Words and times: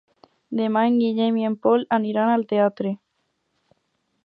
Demà 0.61 0.81
en 0.91 0.95
Guillem 1.01 1.37
i 1.41 1.45
en 1.51 1.59
Pol 1.67 1.85
aniran 1.99 2.33
al 2.39 2.47
teatre. 2.53 2.97